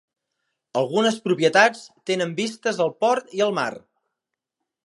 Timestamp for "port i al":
3.05-3.55